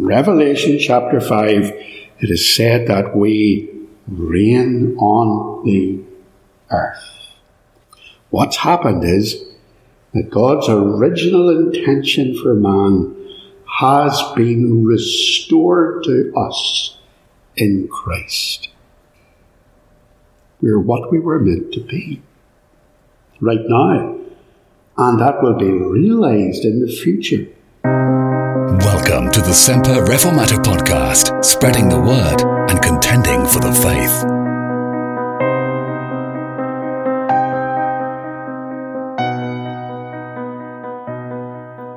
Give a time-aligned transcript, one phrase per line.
[0.00, 1.64] Revelation chapter 5,
[2.20, 3.68] it is said that we
[4.06, 6.00] reign on the
[6.70, 7.34] earth.
[8.30, 9.42] What's happened is
[10.14, 13.16] that God's original intention for man
[13.80, 16.96] has been restored to us
[17.56, 18.68] in Christ.
[20.60, 22.22] We're what we were meant to be
[23.40, 24.16] right now,
[24.96, 27.48] and that will be realized in the future.
[28.80, 34.22] Welcome to the Semper Reformata podcast, spreading the word and contending for the faith.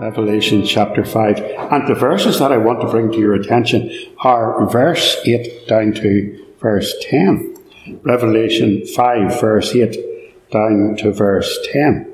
[0.01, 1.37] Revelation chapter 5.
[1.71, 3.91] And the verses that I want to bring to your attention
[4.23, 7.57] are verse 8 down to verse 10.
[8.01, 12.11] Revelation 5, verse 8 down to verse 10.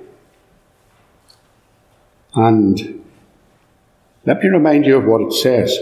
[2.35, 2.97] And
[4.27, 5.79] let me remind you of what it says.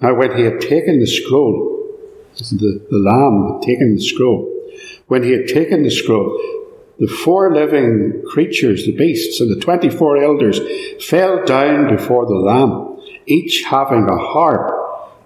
[0.00, 1.88] Now, when he had taken the scroll,
[2.36, 4.48] the, the Lamb had taken the scroll,
[5.08, 6.40] when he had taken the scroll,
[7.00, 10.60] the four living creatures, the beasts, and the 24 elders
[11.04, 14.78] fell down before the Lamb, each having a harp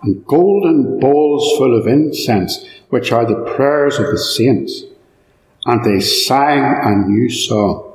[0.03, 4.85] and golden bowls full of incense, which are the prayers of the saints.
[5.67, 7.86] And they sang a new song,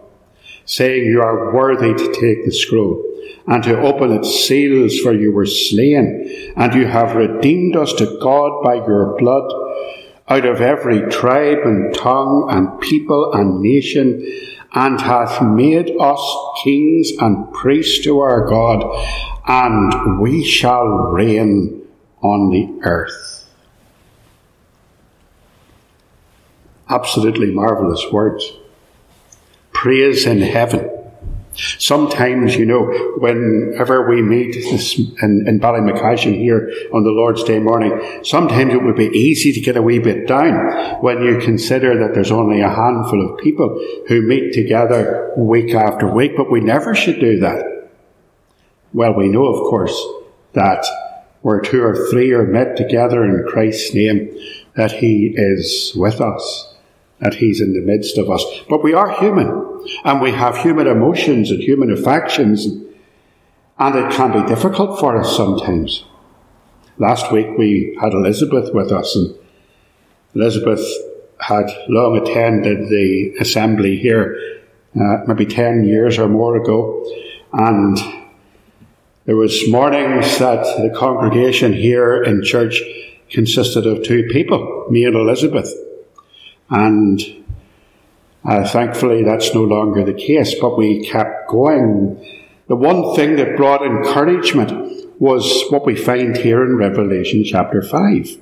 [0.66, 3.04] saying, You are worthy to take the scroll
[3.48, 8.18] and to open its seals, for you were slain, and you have redeemed us to
[8.22, 9.52] God by your blood
[10.30, 14.26] out of every tribe and tongue and people and nation,
[14.73, 18.81] and hath made us kings and priests to our God,
[19.48, 21.86] and we shall reign
[22.22, 23.50] on the earth.
[26.88, 28.53] Absolutely marvellous words.
[29.82, 30.92] Praise in heaven
[31.56, 32.86] Sometimes, you know,
[33.18, 38.96] whenever we meet in, in Ballymacashon here on the Lord's Day morning, sometimes it would
[38.96, 42.70] be easy to get a wee bit down when you consider that there's only a
[42.70, 43.69] handful of people
[44.08, 47.90] who meet together week after week, but we never should do that.
[48.94, 50.00] Well, we know, of course,
[50.53, 50.86] that
[51.42, 54.38] where two or three are met together in Christ's name,
[54.75, 56.71] that He is with us
[57.22, 58.44] that He's in the midst of us.
[58.68, 64.32] But we are human, and we have human emotions and human affections, and it can
[64.32, 66.04] be difficult for us sometimes.
[66.98, 69.36] Last week we had Elizabeth with us, and
[70.36, 70.86] Elizabeth
[71.40, 74.60] had long attended the assembly here,
[75.00, 77.06] uh, maybe 10 years or more ago,
[77.54, 77.98] and
[79.26, 82.81] there was mornings that the congregation here in church
[83.30, 85.72] consisted of two people, me and Elizabeth.
[86.72, 87.22] And
[88.44, 92.18] uh, thankfully, that's no longer the case, but we kept going.
[92.68, 98.38] The one thing that brought encouragement was what we find here in Revelation chapter 5.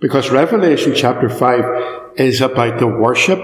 [0.00, 3.40] Because Revelation chapter 5 is about the worship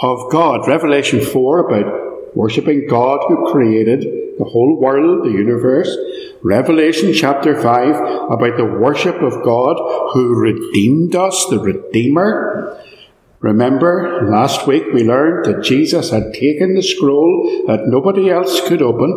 [0.00, 0.68] of God.
[0.68, 4.02] Revelation 4 about worshipping God who created
[4.38, 5.96] the whole world, the universe.
[6.42, 9.76] Revelation chapter 5 about the worship of God
[10.12, 12.78] who redeemed us, the Redeemer.
[13.42, 18.80] Remember, last week we learned that Jesus had taken the scroll that nobody else could
[18.80, 19.10] open,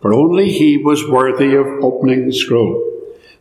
[0.00, 2.80] for only he was worthy of opening the scroll.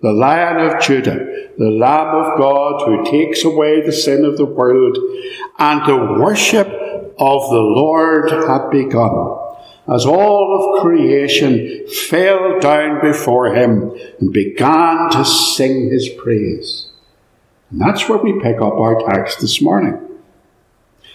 [0.02, 4.46] The Lion of Judah, the Lamb of God who takes away the sin of the
[4.46, 4.98] world,
[5.60, 9.42] and the worship of the Lord had begun
[9.88, 16.90] as all of creation fell down before him and began to sing his praise.
[17.70, 20.05] And that's where we pick up our text this morning.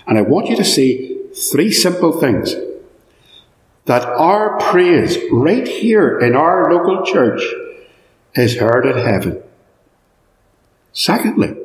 [0.06, 1.18] And I want you to see
[1.52, 2.54] three simple things.
[3.86, 7.42] That our praise right here in our local church
[8.34, 9.42] is heard in heaven.
[10.92, 11.56] Secondly,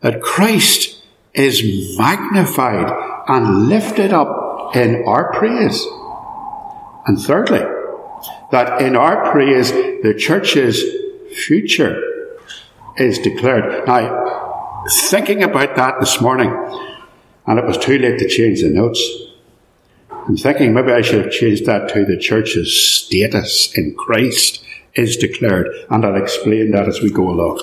[0.00, 1.02] that Christ
[1.32, 2.92] is magnified
[3.28, 5.86] and lifted up in our praise.
[7.06, 7.62] And thirdly,
[8.50, 10.82] that in our praise the church's
[11.34, 12.00] future
[12.96, 13.86] is declared.
[13.86, 16.50] Now, thinking about that this morning,
[17.46, 19.00] and it was too late to change the notes.
[20.10, 24.64] I'm thinking maybe I should have changed that to the church's status in Christ
[24.94, 27.60] is declared, and I'll explain that as we go along.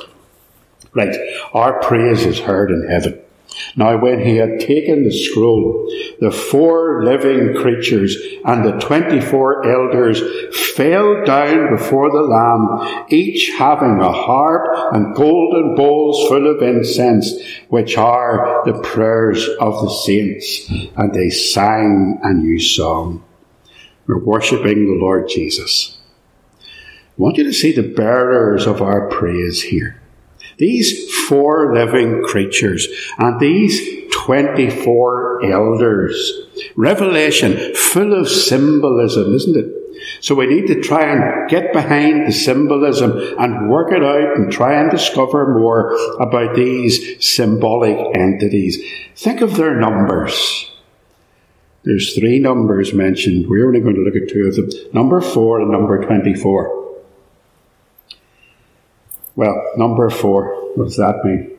[0.94, 1.16] Right,
[1.54, 3.20] our praise is heard in heaven.
[3.76, 5.88] Now, when he had taken the scroll,
[6.20, 10.22] the four living creatures and the twenty-four elders
[10.76, 17.32] fell down before the Lamb, each having a harp and golden bowls full of incense,
[17.70, 20.70] which are the prayers of the saints.
[20.98, 23.24] And they sang a new song.
[24.08, 25.98] We're worshipping the Lord Jesus.
[26.60, 26.66] I
[27.18, 30.01] want you to see the bearers of our praise here.
[30.62, 32.88] These four living creatures
[33.18, 33.82] and these
[34.12, 36.32] 24 elders.
[36.76, 40.24] Revelation full of symbolism, isn't it?
[40.24, 44.52] So we need to try and get behind the symbolism and work it out and
[44.52, 48.78] try and discover more about these symbolic entities.
[49.16, 50.70] Think of their numbers.
[51.86, 53.48] There's three numbers mentioned.
[53.48, 54.70] We're only going to look at two of them.
[54.94, 56.81] Number four and number 24.
[59.36, 61.58] Well, number four, what does that mean?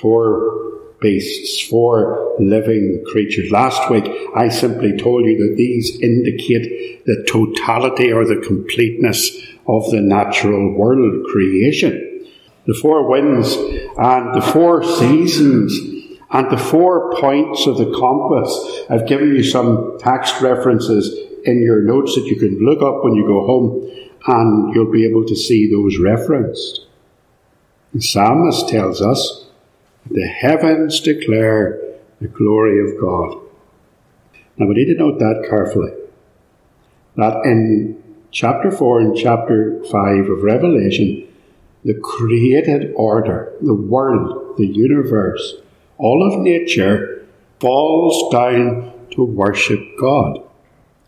[0.00, 0.62] Four
[1.00, 3.50] beasts, four living creatures.
[3.50, 4.04] Last week,
[4.36, 9.28] I simply told you that these indicate the totality or the completeness
[9.66, 12.26] of the natural world creation.
[12.66, 15.76] The four winds and the four seasons
[16.30, 18.86] and the four points of the compass.
[18.88, 21.12] I've given you some text references
[21.44, 25.06] in your notes that you can look up when you go home and you'll be
[25.06, 26.86] able to see those referenced.
[27.94, 29.46] The psalmist tells us
[30.10, 31.80] the heavens declare
[32.20, 33.38] the glory of God.
[34.56, 35.92] Now we need to note that carefully.
[37.16, 41.28] That in chapter 4 and chapter 5 of Revelation,
[41.84, 45.54] the created order, the world, the universe,
[45.98, 47.26] all of nature
[47.60, 50.38] falls down to worship God.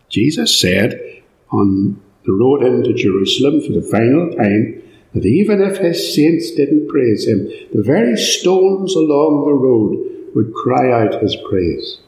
[0.09, 1.21] Jesus said
[1.51, 4.81] on the road into Jerusalem for the final time
[5.13, 10.53] that even if his saints didn't praise him, the very stones along the road would
[10.53, 11.99] cry out his praise.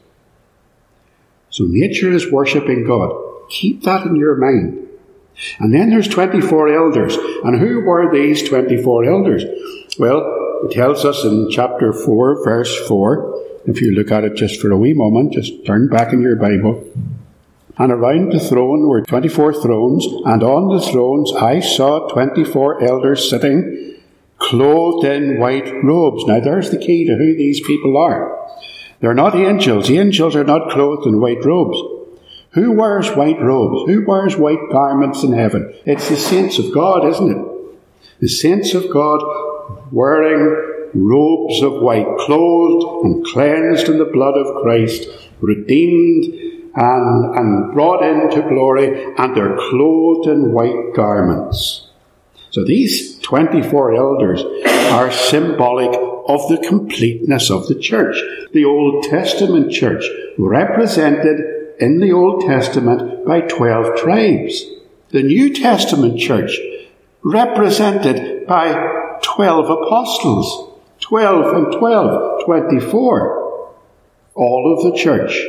[1.50, 3.10] So nature is worshipping God.
[3.48, 4.86] Keep that in your mind.
[5.58, 7.16] And then there's 24 elders.
[7.44, 9.44] And who were these 24 elders?
[9.98, 13.62] Well, it tells us in chapter 4, verse 4.
[13.66, 16.36] If you look at it just for a wee moment, just turn back in your
[16.36, 16.84] Bible.
[17.78, 23.30] And around the throne were 24 thrones, and on the thrones I saw 24 elders
[23.30, 23.94] sitting,
[24.38, 26.24] clothed in white robes.
[26.26, 28.36] Now there's the key to who these people are.
[29.00, 29.86] They're not angels.
[29.86, 31.78] The Angels are not clothed in white robes.
[32.52, 33.88] Who wears white robes?
[33.88, 35.72] Who wears white garments in heaven?
[35.84, 37.46] It's the saints of God, isn't it?
[38.20, 39.20] The saints of God
[39.92, 45.06] wearing robes of white, clothed and cleansed in the blood of Christ,
[45.40, 51.88] redeemed and, and brought into glory, and they're clothed in white garments.
[52.50, 54.42] So these 24 elders
[54.92, 55.94] are symbolic
[56.28, 58.16] of the completeness of the church.
[58.52, 60.04] The Old Testament church,
[60.38, 64.64] represented in the Old Testament by 12 tribes.
[65.10, 66.58] The New Testament church,
[67.22, 70.74] represented by 12 apostles.
[71.00, 73.74] 12 and 12, 24.
[74.34, 75.46] All of the church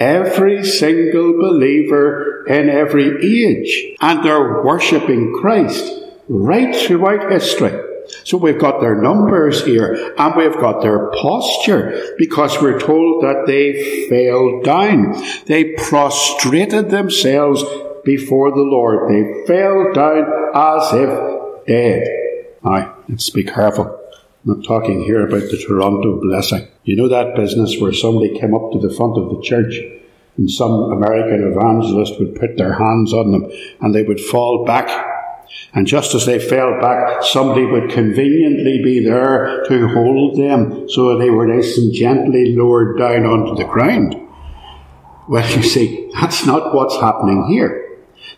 [0.00, 3.96] every single believer in every age.
[4.00, 5.92] And they're worshipping Christ
[6.28, 7.78] right throughout history.
[8.24, 13.44] So we've got their numbers here and we've got their posture because we're told that
[13.46, 15.22] they fell down.
[15.46, 17.62] They prostrated themselves
[18.04, 19.10] before the Lord.
[19.10, 20.24] They fell down
[20.54, 22.56] as if dead.
[22.64, 23.99] Now, let's be careful.
[24.44, 26.66] I'm not talking here about the Toronto blessing.
[26.84, 29.78] You know that business where somebody came up to the front of the church
[30.38, 33.50] and some American evangelist would put their hands on them
[33.82, 34.88] and they would fall back.
[35.74, 41.18] And just as they fell back, somebody would conveniently be there to hold them so
[41.18, 44.14] they were nice and gently lowered down onto the ground.
[45.28, 47.89] Well, you see, that's not what's happening here.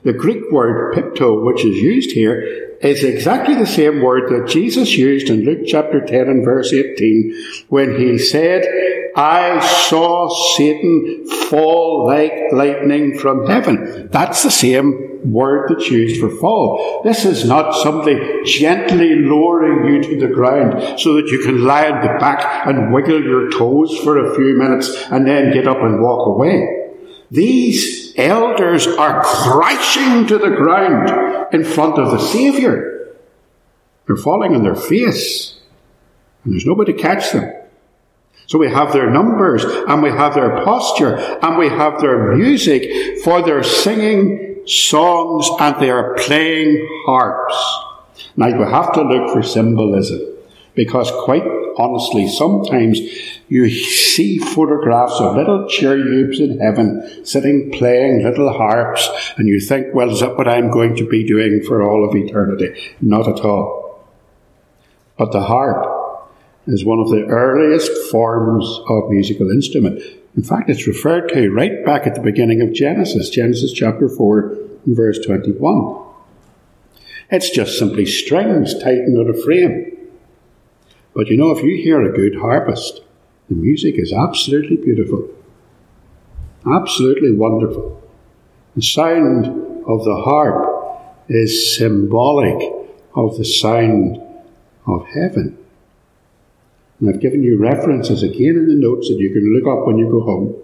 [0.05, 4.97] The Greek word pipto, which is used here, is exactly the same word that Jesus
[4.97, 7.35] used in Luke chapter 10 and verse 18
[7.69, 8.67] when he said,
[9.15, 14.09] I saw Satan fall like lightning from heaven.
[14.11, 17.03] That's the same word that's used for fall.
[17.05, 21.89] This is not somebody gently lowering you to the ground so that you can lie
[21.89, 25.79] on the back and wiggle your toes for a few minutes and then get up
[25.79, 26.82] and walk away.
[27.33, 33.09] These elders are crashing to the ground in front of the Saviour.
[34.07, 35.59] They're falling on their face,
[36.45, 37.51] and there's nobody to catch them.
[38.49, 43.23] So we have their numbers, and we have their posture, and we have their music,
[43.25, 47.57] for they're singing songs and they are playing harps.
[48.37, 50.21] Now you have to look for symbolism,
[50.75, 51.45] because quite
[51.77, 53.01] honestly, sometimes
[53.49, 59.95] you see photographs of little cherubs in heaven sitting playing little harps, and you think,
[59.95, 62.75] well, is that what I'm going to be doing for all of eternity?
[63.01, 64.07] Not at all.
[65.19, 66.31] But the harp
[66.67, 70.03] is one of the earliest forms of musical instrument.
[70.37, 74.59] In fact, it's referred to right back at the beginning of Genesis, Genesis chapter 4
[74.87, 76.05] verse 21.
[77.31, 79.97] It's just simply strings tightened on a frame.
[81.15, 83.03] But you know, if you hear a good harpist,
[83.49, 85.29] the music is absolutely beautiful.
[86.67, 88.03] Absolutely wonderful.
[88.77, 89.47] The sound
[89.87, 90.73] of the harp
[91.29, 92.73] is symbolic
[93.15, 94.23] of the sound
[94.87, 95.59] of heaven.
[97.01, 99.99] And I've given you references again in the notes that you can look up when
[99.99, 100.55] you go home.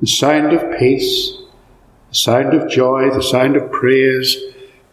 [0.00, 1.36] The sound of peace,
[2.08, 4.36] the sound of joy, the sound of praise.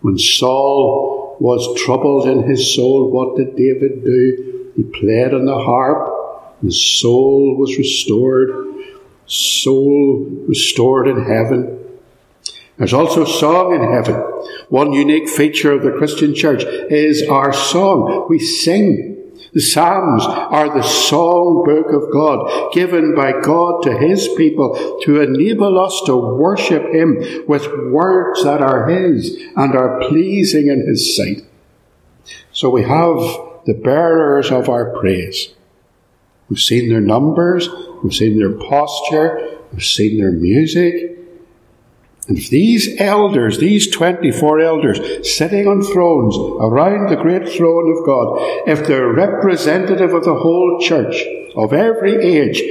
[0.01, 4.71] When Saul was troubled in his soul, what did David do?
[4.75, 8.49] He played on the harp, his soul was restored,
[9.25, 11.79] soul restored in heaven.
[12.77, 14.15] There's also song in heaven.
[14.69, 18.27] One unique feature of the Christian church is our song.
[18.29, 19.14] We sing.
[19.55, 25.21] The Psalms are the song book of God, given by God to His people to
[25.21, 31.15] enable us to worship Him with words that are His and are pleasing in His
[31.15, 31.43] sight.
[32.51, 33.15] So we have
[33.65, 35.53] the bearers of our praise.
[36.49, 37.69] We've seen their numbers,
[38.03, 41.14] we've seen their posture, we've seen their music,
[42.27, 48.05] and if these elders, these 24 elders sitting on thrones around the great throne of
[48.05, 51.23] God, if they're representative of the whole church
[51.55, 52.61] of every age,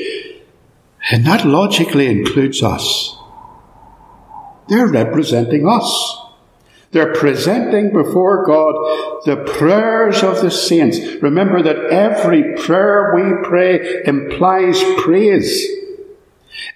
[1.11, 3.17] and that logically includes us,
[4.69, 6.19] they're representing us.
[6.91, 8.75] They're presenting before God
[9.25, 10.99] the prayers of the saints.
[11.23, 15.67] Remember that every prayer we pray implies praise.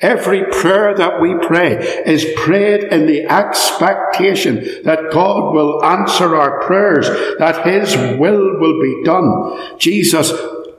[0.00, 6.64] Every prayer that we pray is prayed in the expectation that God will answer our
[6.66, 7.08] prayers,
[7.38, 9.78] that His will will be done.
[9.78, 10.32] Jesus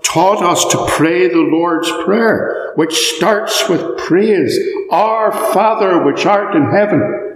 [0.03, 4.57] taught us to pray the Lord's Prayer, which starts with praise.
[4.89, 7.28] Our Father which art in heaven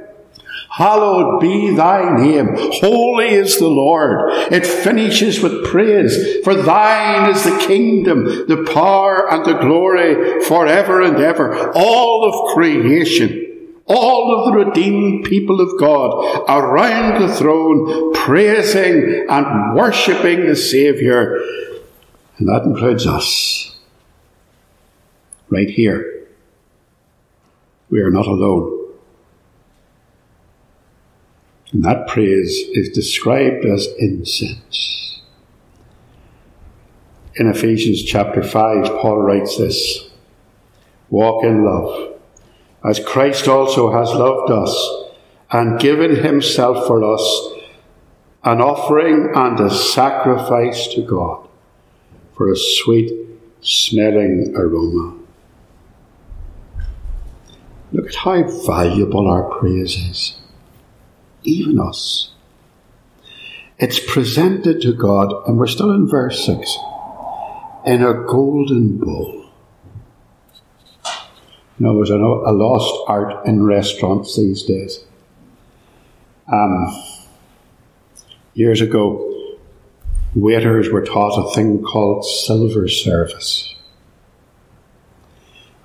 [0.74, 2.48] Hallowed be thy name.
[2.56, 4.32] Holy is the Lord.
[4.51, 6.44] It finishes with praise.
[6.44, 11.72] For thine is the kingdom, the power and the glory forever and ever.
[11.75, 19.75] All of creation, all of the redeemed people of God around the throne, praising and
[19.75, 21.38] worshipping the Saviour.
[22.39, 23.77] And that includes us.
[25.50, 26.25] Right here.
[27.92, 28.83] We are not alone.
[31.74, 35.22] And that praise is described as incense.
[37.36, 40.08] In Ephesians chapter 5, Paul writes this
[41.10, 42.13] Walk in love,
[42.86, 45.03] as Christ also has loved us
[45.51, 47.50] and given himself for us,
[48.44, 51.48] an offering and a sacrifice to God
[52.36, 53.12] for a sweet
[53.62, 55.18] smelling aroma.
[57.92, 60.43] Look at how valuable our praise is
[61.44, 62.32] even us.
[63.80, 66.78] It's presented to God, and we're still in verse 6,
[67.86, 69.50] in a golden bowl.
[71.80, 75.04] You know, there's a, a lost art in restaurants these days.
[76.52, 77.04] Um,
[78.54, 79.58] years ago,
[80.36, 83.74] waiters were taught a thing called silver service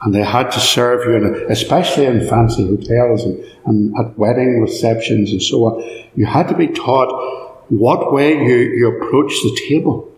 [0.03, 4.61] and they had to serve you, in especially in fancy hotels and, and at wedding
[4.61, 6.05] receptions and so on.
[6.15, 10.11] You had to be taught what way you, you approach the table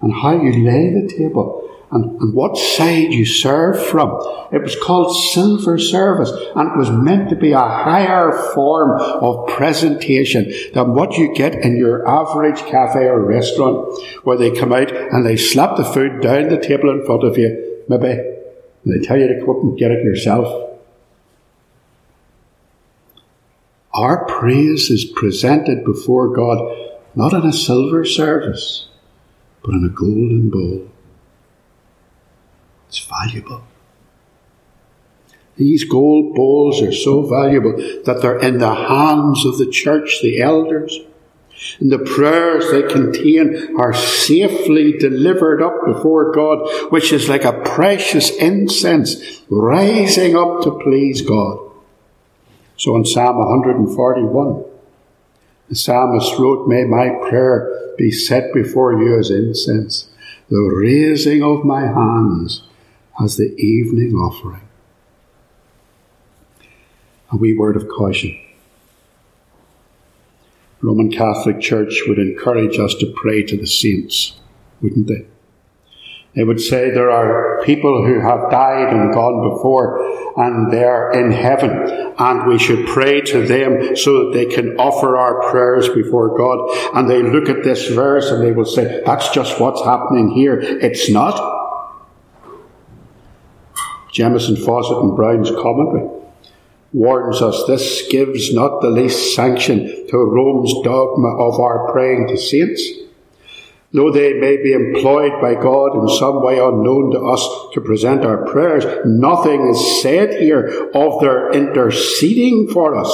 [0.00, 4.10] and how you lay the table and, and what side you serve from.
[4.52, 9.48] It was called silver service and it was meant to be a higher form of
[9.48, 14.90] presentation than what you get in your average cafe or restaurant where they come out
[14.90, 18.37] and they slap the food down the table in front of you, maybe
[18.84, 20.78] they tell you to up and get it yourself.
[23.94, 26.76] Our praise is presented before God
[27.14, 28.88] not in a silver service,
[29.64, 30.88] but in a golden bowl.
[32.88, 33.64] It's valuable.
[35.56, 40.40] These gold bowls are so valuable that they're in the hands of the church, the
[40.40, 41.00] elders.
[41.80, 47.60] And the prayers they contain are safely delivered up before God, which is like a
[47.60, 51.58] precious incense rising up to please God.
[52.76, 54.64] So in Psalm 141,
[55.68, 60.08] the psalmist wrote, May my prayer be set before you as incense,
[60.48, 62.62] the raising of my hands
[63.22, 64.62] as the evening offering.
[67.32, 68.38] A wee word of caution.
[70.80, 74.38] Roman Catholic Church would encourage us to pray to the saints,
[74.80, 75.26] wouldn't they?
[76.36, 79.98] They would say there are people who have died and gone before,
[80.36, 82.14] and they're in heaven.
[82.16, 86.96] And we should pray to them so that they can offer our prayers before God.
[86.96, 90.60] And they look at this verse and they will say, that's just what's happening here.
[90.60, 91.56] It's not.
[94.12, 96.17] Jamieson, Fausset and Brown's commentary
[96.92, 102.36] warns us this gives not the least sanction to Rome's dogma of our praying to
[102.36, 102.82] saints.
[103.92, 108.24] Though they may be employed by God in some way unknown to us to present
[108.24, 113.10] our prayers, nothing is said here of their interceding for us.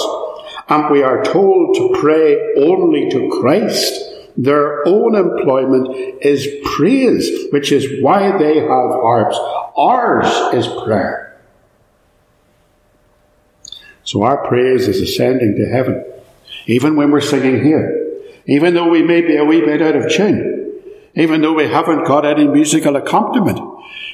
[0.68, 4.02] And we are told to pray only to Christ.
[4.36, 9.38] Their own employment is praise, which is why they have harps.
[9.76, 11.23] Ours is prayer.
[14.04, 16.04] So our praise is ascending to heaven,
[16.66, 20.12] even when we're singing here, even though we may be a wee bit out of
[20.12, 20.82] tune,
[21.14, 23.60] even though we haven't got any musical accompaniment,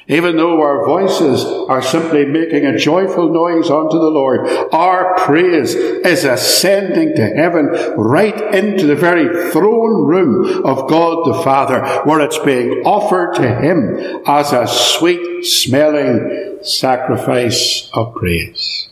[0.06, 5.74] even though our voices are simply making a joyful noise unto the Lord, our praise
[5.74, 7.66] is ascending to heaven
[7.96, 13.54] right into the very throne room of God the Father, where it's being offered to
[13.60, 18.89] Him as a sweet smelling sacrifice of praise.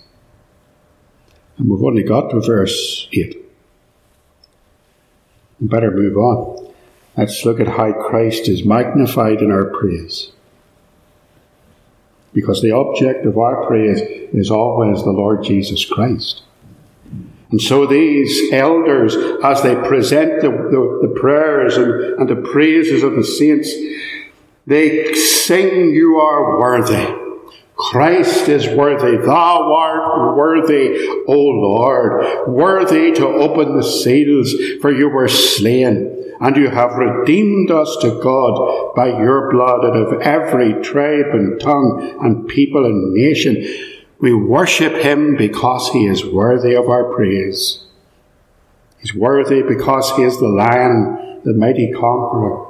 [1.59, 3.37] And we've only got to verse 8.
[5.61, 6.73] We better move on.
[7.17, 10.31] Let's look at how Christ is magnified in our praise
[12.33, 14.00] because the object of our praise
[14.33, 16.43] is always the Lord Jesus Christ.
[17.50, 23.03] And so these elders, as they present the, the, the prayers and, and the praises
[23.03, 23.73] of the saints,
[24.67, 27.27] they sing, You are worthy.
[27.78, 29.16] Christ is worthy.
[29.16, 36.56] Thou art worthy, O Lord, worthy to open the seals, for you were slain and
[36.56, 42.18] you have redeemed us to God by your blood out of every tribe and tongue
[42.20, 43.64] and people and nation.
[44.20, 47.85] We worship him because he is worthy of our praise.
[49.00, 52.68] He's worthy because he is the lion, the mighty conqueror.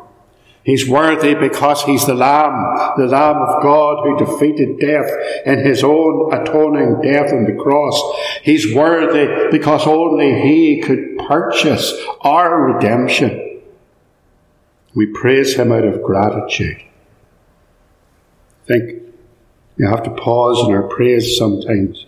[0.68, 5.10] He's worthy because he's the Lamb, the Lamb of God who defeated death
[5.47, 7.99] in his own atoning death on the cross.
[8.43, 13.62] He's worthy because only he could purchase our redemption.
[14.95, 16.82] We praise Him out of gratitude.
[18.62, 19.02] I think
[19.78, 22.04] you have to pause in our praise sometimes.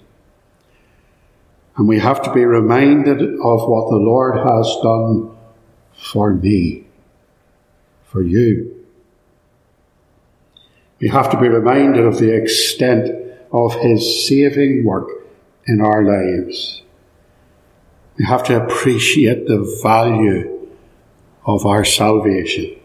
[1.79, 5.35] And we have to be reminded of what the Lord has done
[5.95, 6.85] for me,
[8.11, 8.77] for you.
[11.01, 13.09] We have to be reminded of the extent
[13.53, 15.09] of His saving work
[15.67, 16.83] in our lives.
[18.19, 20.69] We have to appreciate the value
[21.47, 22.77] of our salvation,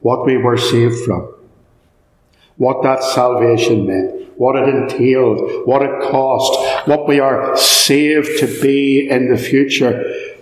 [0.00, 1.32] what we were saved from,
[2.56, 8.46] what that salvation meant, what it entailed, what it cost, what we are saved to
[8.60, 10.33] be in the future,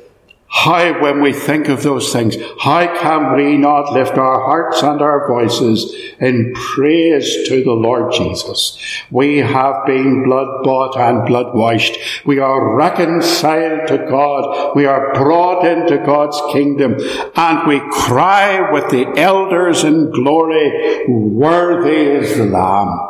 [0.54, 5.00] how, when we think of those things, how can we not lift our hearts and
[5.00, 8.78] our voices in praise to the Lord Jesus?
[9.10, 11.96] We have been blood bought and blood washed.
[12.26, 14.76] We are reconciled to God.
[14.76, 16.96] We are brought into God's kingdom
[17.34, 23.08] and we cry with the elders in glory, worthy is the Lamb.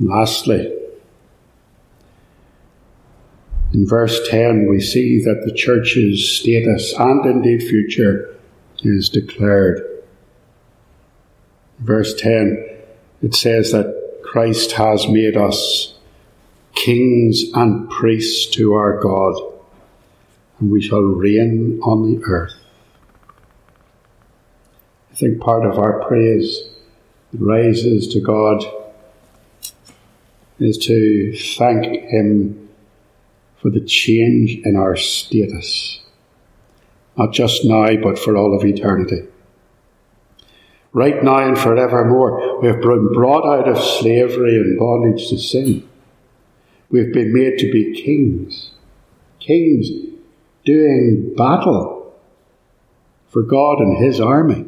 [0.00, 0.83] Lastly,
[3.74, 8.38] in verse 10, we see that the church's status and indeed future
[8.84, 9.82] is declared.
[11.80, 12.68] Verse 10,
[13.20, 15.94] it says that Christ has made us
[16.76, 19.34] kings and priests to our God,
[20.60, 22.54] and we shall reign on the earth.
[25.10, 26.60] I think part of our praise
[27.32, 28.64] rises to God
[30.60, 32.63] is to thank Him
[33.64, 35.98] for the change in our status,
[37.16, 39.22] not just now, but for all of eternity.
[40.92, 45.88] Right now and forevermore, we have been brought out of slavery and bondage to sin.
[46.90, 48.72] We have been made to be kings,
[49.40, 49.88] kings
[50.66, 52.14] doing battle
[53.28, 54.66] for God and His army.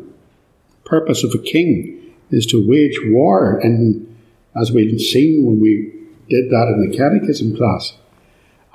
[0.70, 4.16] The purpose of a king is to wage war, and
[4.58, 5.92] as we've seen when we
[6.30, 7.92] did that in the catechism class,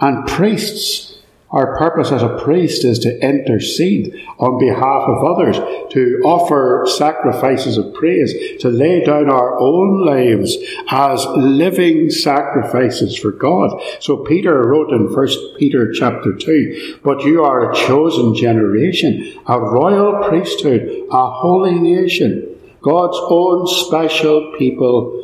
[0.01, 1.19] and priests,
[1.51, 5.57] our purpose as a priest is to intercede on behalf of others,
[5.91, 10.57] to offer sacrifices of praise, to lay down our own lives
[10.89, 13.81] as living sacrifices for God.
[13.99, 15.27] So Peter wrote in 1
[15.59, 22.47] Peter chapter 2, but you are a chosen generation, a royal priesthood, a holy nation,
[22.81, 25.17] God's own special people,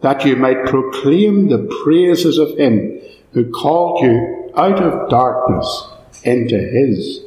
[0.00, 3.00] that you might proclaim the praises of him
[3.32, 5.88] who called you out of darkness
[6.24, 7.20] into his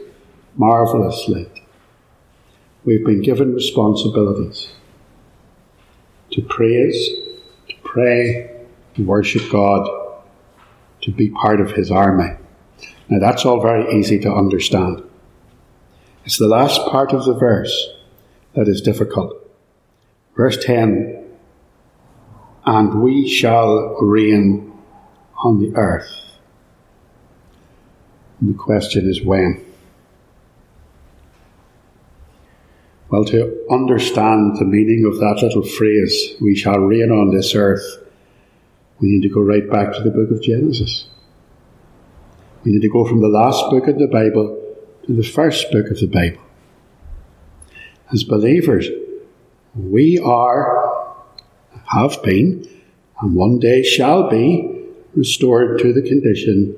[0.56, 1.62] marvellous light.
[2.84, 4.70] We've been given responsibilities
[6.32, 7.10] to praise,
[7.70, 8.52] to pray,
[8.96, 9.89] to worship God,
[11.02, 12.38] to be part of his army.
[13.10, 15.04] Now that's all very easy to understand.
[16.26, 17.89] It's the last part of the verse
[18.54, 19.34] that is difficult.
[20.36, 21.24] Verse 10
[22.65, 24.74] And we shall reign
[25.45, 26.10] on the earth.
[28.39, 29.63] And the question is when?
[33.10, 37.86] Well, to understand the meaning of that little phrase, we shall reign on this earth,
[38.99, 41.08] we need to go right back to the book of Genesis.
[42.63, 45.91] We need to go from the last book of the Bible to the first book
[45.91, 46.41] of the Bible.
[48.12, 48.89] As believers,
[49.75, 51.15] we are,
[51.93, 52.67] have been,
[53.21, 54.85] and one day shall be
[55.15, 56.75] restored to the condition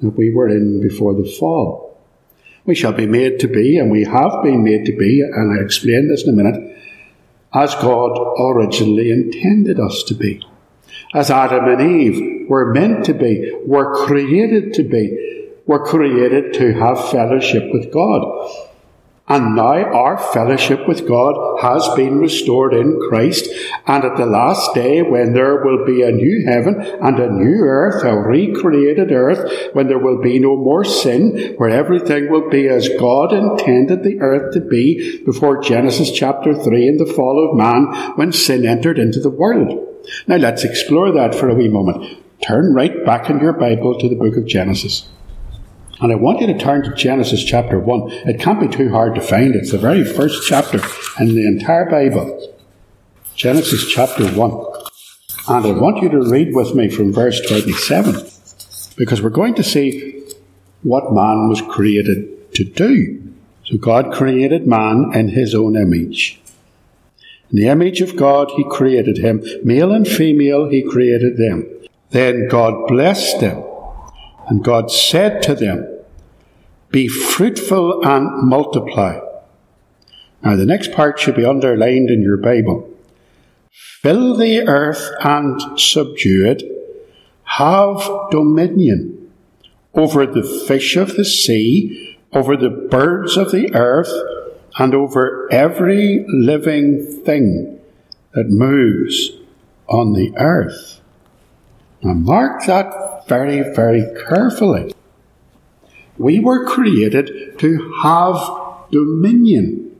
[0.00, 1.98] that we were in before the fall.
[2.64, 5.64] We shall be made to be, and we have been made to be, and I'll
[5.64, 6.78] explain this in a minute,
[7.52, 10.42] as God originally intended us to be.
[11.12, 16.72] As Adam and Eve were meant to be, were created to be, were created to
[16.72, 18.63] have fellowship with God.
[19.26, 23.48] And now our fellowship with God has been restored in Christ.
[23.86, 27.64] And at the last day, when there will be a new heaven and a new
[27.64, 32.68] earth, a recreated earth, when there will be no more sin, where everything will be
[32.68, 37.56] as God intended the earth to be before Genesis chapter 3 and the fall of
[37.56, 39.88] man, when sin entered into the world.
[40.26, 42.18] Now let's explore that for a wee moment.
[42.46, 45.08] Turn right back in your Bible to the book of Genesis.
[46.00, 48.10] And I want you to turn to Genesis chapter 1.
[48.28, 49.54] It can't be too hard to find.
[49.54, 50.80] It's the very first chapter
[51.20, 52.54] in the entire Bible.
[53.34, 54.66] Genesis chapter 1.
[55.46, 58.14] And I want you to read with me from verse 27,
[58.96, 60.24] because we're going to see
[60.82, 63.22] what man was created to do.
[63.64, 66.40] So God created man in his own image.
[67.50, 69.44] In the image of God, he created him.
[69.62, 71.66] Male and female, he created them.
[72.10, 73.63] Then God blessed them
[74.48, 75.86] and God said to them,
[76.90, 79.20] Be fruitful and multiply.
[80.42, 82.90] Now, the next part should be underlined in your Bible.
[83.70, 86.62] Fill the earth and subdue it.
[87.44, 89.32] Have dominion
[89.94, 94.12] over the fish of the sea, over the birds of the earth,
[94.78, 97.80] and over every living thing
[98.32, 99.30] that moves
[99.88, 101.00] on the earth.
[102.02, 104.94] Now, mark that very, very carefully.
[106.18, 109.96] We were created to have dominion,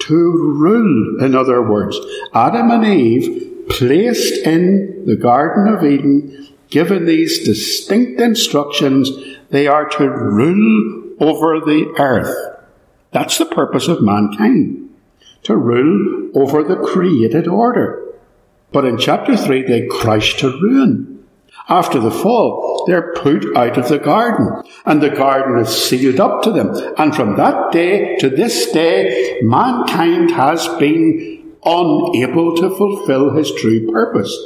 [0.00, 1.98] to rule, in other words.
[2.34, 9.10] Adam and Eve, placed in the Garden of Eden, given these distinct instructions,
[9.50, 12.34] they are to rule over the earth.
[13.10, 14.88] That's the purpose of mankind,
[15.42, 18.02] to rule over the created order.
[18.72, 21.21] But in chapter 3, they crash to ruin.
[21.68, 26.42] After the fall, they're put out of the garden, and the garden is sealed up
[26.42, 26.74] to them.
[26.98, 33.90] And from that day to this day, mankind has been unable to fulfill his true
[33.90, 34.36] purpose.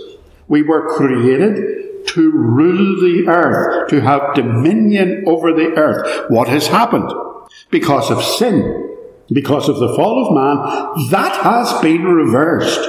[0.48, 6.30] We were created to rule the earth, to have dominion over the earth.
[6.30, 7.10] What has happened?
[7.70, 8.96] Because of sin,
[9.32, 12.88] because of the fall of man, that has been reversed.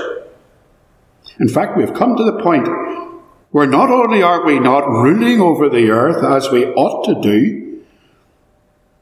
[1.40, 2.68] In fact, we've come to the point
[3.58, 7.82] where not only are we not ruling over the earth as we ought to do,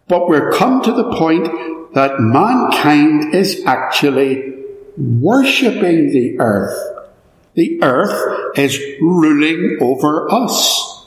[0.08, 4.54] but we're come to the point that mankind is actually
[4.96, 6.74] worshipping the earth.
[7.56, 11.06] The earth is ruling over us.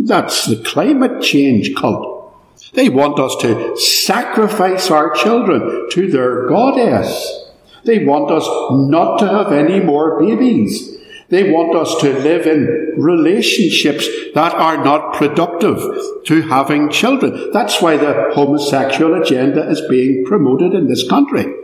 [0.00, 2.34] That's the climate change cult.
[2.72, 7.44] They want us to sacrifice our children to their goddess.
[7.84, 10.89] They want us not to have any more babies.
[11.30, 15.78] They want us to live in relationships that are not productive
[16.26, 17.50] to having children.
[17.52, 21.54] That's why the homosexual agenda is being promoted in this country.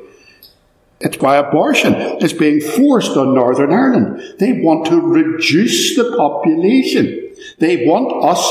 [1.00, 4.36] It's why abortion is being forced on Northern Ireland.
[4.38, 7.34] They want to reduce the population.
[7.58, 8.42] They want us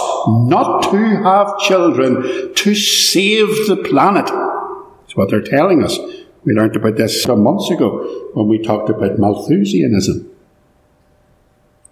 [0.49, 4.25] not to have children to save the planet.
[4.27, 5.97] That's what they're telling us.
[6.43, 10.34] We learned about this some months ago when we talked about Malthusianism.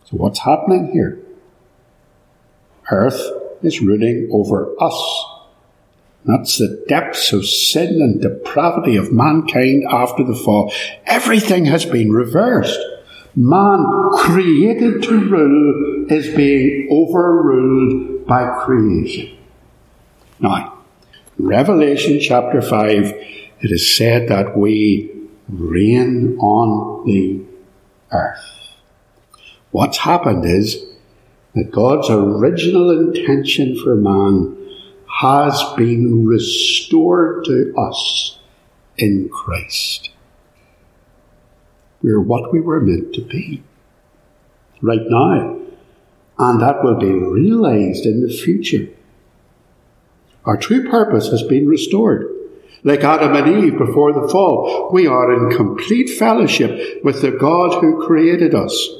[0.06, 1.20] So what's happening here?
[2.92, 3.22] Earth
[3.62, 5.26] is ruling over us.
[6.26, 10.74] That's the depths of sin and depravity of mankind after the fall.
[11.06, 12.80] Everything has been reversed.
[13.36, 19.38] Man created to rule is being overruled by creation.
[20.40, 20.80] Now,
[21.38, 23.06] Revelation chapter 5,
[23.62, 25.10] it is said that we
[25.50, 27.42] reign on the
[28.12, 28.63] earth.
[29.74, 30.86] What's happened is
[31.56, 34.56] that God's original intention for man
[35.20, 38.38] has been restored to us
[38.98, 40.12] in Christ.
[42.04, 43.64] We're what we were meant to be
[44.84, 45.60] right now,
[46.38, 48.90] and that will be realized in the future.
[50.46, 52.28] Our true purpose has been restored.
[52.84, 57.82] Like Adam and Eve before the fall, we are in complete fellowship with the God
[57.82, 59.00] who created us.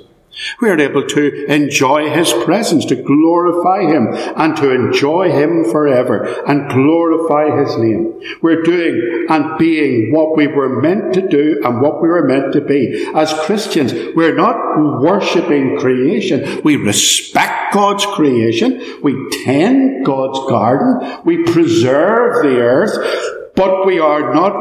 [0.62, 6.26] We are able to enjoy His presence, to glorify Him, and to enjoy Him forever,
[6.48, 8.20] and glorify His name.
[8.42, 12.54] We're doing and being what we were meant to do and what we were meant
[12.54, 13.12] to be.
[13.16, 16.62] As Christians, we're not worshipping creation.
[16.64, 19.00] We respect God's creation.
[19.02, 21.22] We tend God's garden.
[21.24, 24.54] We preserve the earth but we are not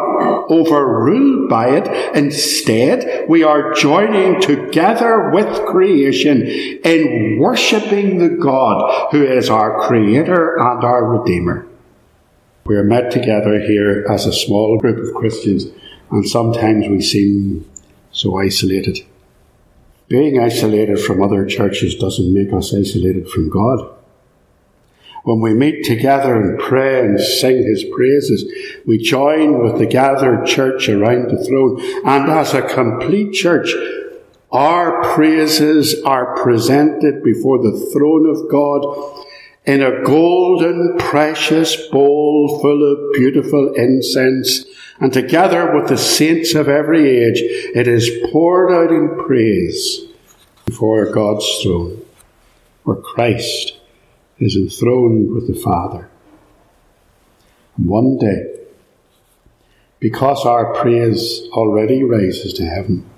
[0.51, 2.17] overruled by it.
[2.17, 10.57] Instead, we are joining together with creation in worshipping the God who is our Creator
[10.59, 11.67] and our Redeemer.
[12.65, 15.67] We are met together here as a small group of Christians,
[16.11, 17.69] and sometimes we seem
[18.13, 19.01] so isolated.
[20.09, 23.89] Being isolated from other churches doesn't make us isolated from God.
[25.25, 28.45] When we meet together and pray and sing his praises,
[28.87, 31.81] we join with the gathered church around the throne.
[32.05, 33.73] And as a complete church,
[34.51, 39.27] our praises are presented before the throne of God
[39.65, 44.65] in a golden, precious bowl full of beautiful incense.
[45.01, 50.01] And together with the saints of every age, it is poured out in praise
[50.67, 52.05] before God's throne,
[52.83, 53.79] where Christ
[54.43, 56.09] is enthroned with the Father.
[57.77, 58.61] And one day,
[60.01, 63.09] because our praise already rises to heaven,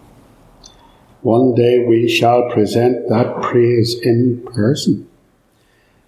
[1.22, 5.08] one day we shall present that praise in person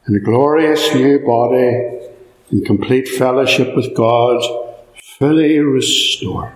[0.06, 1.98] in a glorious new body
[2.52, 4.40] in complete fellowship with God,
[5.18, 6.52] fully restored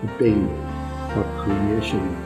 [0.00, 2.25] to be what creation